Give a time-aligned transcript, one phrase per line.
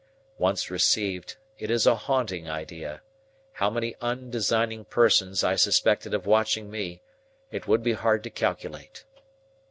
[0.39, 3.03] Once received, it is a haunting idea;
[3.53, 7.03] how many undesigning persons I suspected of watching me,
[7.51, 9.05] it would be hard to calculate.